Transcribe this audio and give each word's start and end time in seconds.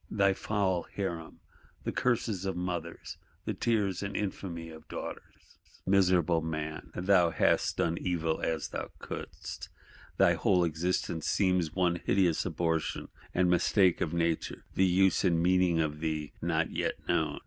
Thy 0.09 0.33
foul 0.33 0.87
Harem; 0.95 1.41
the 1.83 1.91
curses 1.91 2.43
of 2.43 2.55
mothers, 2.57 3.17
the 3.45 3.53
tears 3.53 4.01
and 4.01 4.17
infamy 4.17 4.69
of 4.71 4.87
daughters? 4.87 5.59
Miserable 5.85 6.41
man! 6.41 6.89
thou 6.95 7.29
"hast 7.29 7.77
done 7.77 7.99
evil 7.99 8.41
as 8.41 8.69
thou 8.69 8.89
couldst:" 8.97 9.69
thy 10.17 10.33
whole 10.33 10.63
existence 10.63 11.27
seems 11.27 11.75
one 11.75 11.97
hideous 12.03 12.47
abortion 12.47 13.09
and 13.35 13.47
mistake 13.47 14.01
of 14.01 14.11
Nature; 14.11 14.65
the 14.73 14.87
use 14.87 15.23
and 15.23 15.39
meaning 15.39 15.79
of 15.79 15.99
thee 15.99 16.33
not 16.41 16.71
yet 16.71 16.95
known. 17.07 17.39